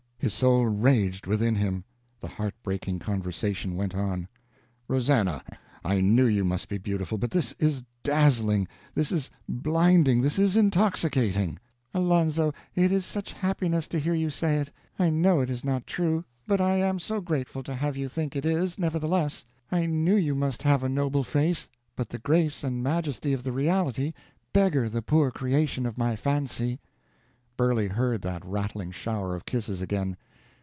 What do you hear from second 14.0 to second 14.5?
you